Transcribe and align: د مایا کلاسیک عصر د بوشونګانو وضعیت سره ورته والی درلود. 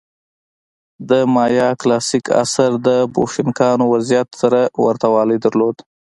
د 1.09 1.11
مایا 1.35 1.69
کلاسیک 1.81 2.25
عصر 2.41 2.71
د 2.87 2.89
بوشونګانو 3.13 3.83
وضعیت 3.93 4.29
سره 4.41 4.59
ورته 4.85 5.07
والی 5.13 5.37
درلود. 5.45 5.75